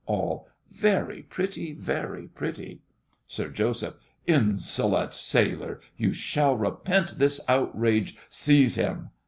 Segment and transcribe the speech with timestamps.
[0.07, 0.49] ALL.
[0.71, 2.81] Very pretty, very pretty!
[3.27, 3.99] SIR JOSEPH.
[4.25, 8.17] Insolent sailor, you shall repent this outrage.
[8.27, 9.11] Seize him!